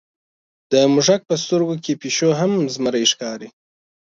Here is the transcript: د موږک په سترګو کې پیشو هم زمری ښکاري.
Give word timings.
د 0.71 0.73
موږک 0.93 1.21
په 1.29 1.35
سترګو 1.43 1.75
کې 1.83 1.99
پیشو 2.01 2.29
هم 2.39 2.51
زمری 2.73 3.05
ښکاري. 3.11 3.49